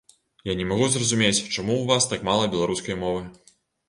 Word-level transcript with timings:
Я 0.51 0.53
не 0.59 0.63
магу 0.69 0.85
зразумець, 0.93 1.41
чаму 1.55 1.75
ў 1.81 1.85
вас 1.91 2.07
так 2.13 2.25
мала 2.31 2.47
беларускай 2.55 2.97
мовы. 3.03 3.21